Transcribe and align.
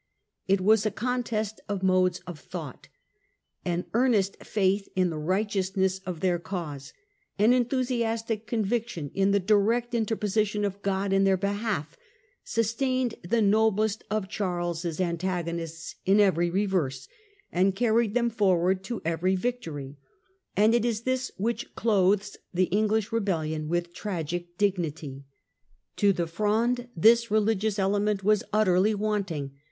It 0.47 0.61
was 0.61 0.83
a 0.83 0.89
contest 0.89 1.61
of 1.69 1.83
modes 1.83 2.21
of 2.25 2.39
thought 2.39 2.87
An 3.63 3.85
earnest 3.93 4.35
faith 4.43 4.89
in 4.95 5.11
the 5.11 5.17
righteousness 5.19 5.99
of 6.07 6.21
their 6.21 6.39
cause, 6.39 6.91
an 7.37 7.53
enthusiastic 7.53 8.47
conviction 8.47 9.11
in 9.13 9.29
the 9.29 9.39
direct 9.39 9.93
interposition 9.93 10.65
of 10.65 10.81
God 10.81 11.13
in 11.13 11.23
their 11.23 11.37
behalf, 11.37 11.95
sustained 12.43 13.13
the 13.23 13.43
noblest 13.43 14.03
of 14.09 14.27
Charles's 14.27 14.97
antago 14.99 15.53
nists 15.53 15.93
in 16.03 16.19
every 16.19 16.49
reverse, 16.49 17.07
and 17.51 17.75
carried 17.75 18.15
them 18.15 18.31
forward 18.31 18.83
to 18.85 19.03
every 19.05 19.35
victory; 19.35 19.97
and 20.57 20.73
it 20.73 20.83
is 20.83 21.01
this 21.01 21.29
which 21.37 21.75
clothes 21.75 22.37
the 22.51 22.65
English 22.73 23.11
rebellion 23.11 23.67
with 23.67 23.93
tragic 23.93 24.57
dignity. 24.57 25.25
To 25.97 26.11
the 26.11 26.25
Fronde 26.25 26.87
this 26.95 27.29
religious 27.29 27.77
element 27.77 28.23
was 28.23 28.43
utterly 28.51 28.95
wanting. 28.95 29.51